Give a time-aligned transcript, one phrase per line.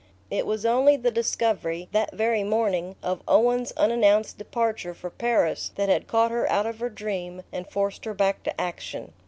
[0.31, 5.89] It was only the discovery that very morning of Owen's unannounced departure for Paris that
[5.89, 9.13] had caught her out of her dream and forced her back to action.